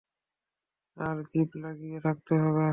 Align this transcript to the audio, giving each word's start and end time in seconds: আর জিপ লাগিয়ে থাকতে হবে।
আর 0.97 1.17
জিপ 1.31 1.49
লাগিয়ে 1.63 1.99
থাকতে 2.05 2.33
হবে। 2.43 2.67